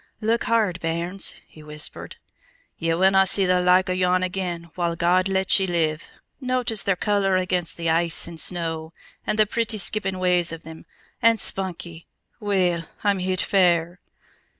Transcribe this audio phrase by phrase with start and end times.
[0.19, 2.15] Look hard, bairns!" he whispered.
[2.79, 6.05] "Ye winna see the like o' yon again, while God lets ye live.
[6.39, 8.93] Notice their color against the ice and snow,
[9.27, 10.87] and the pretty skippin' ways of them!
[11.21, 12.07] And spunky!
[12.39, 13.99] Weel, I'm heat fair!"